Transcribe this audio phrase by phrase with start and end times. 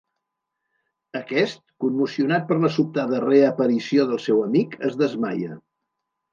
[1.19, 5.63] Aquest, commocionat per la sobtada reaparició del seu amic es desmaia.